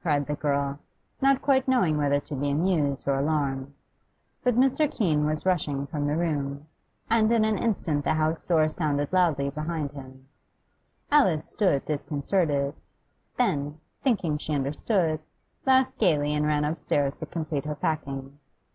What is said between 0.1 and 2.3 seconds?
the girl, not quite knowing whether